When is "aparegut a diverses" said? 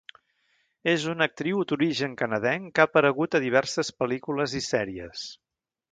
2.91-3.93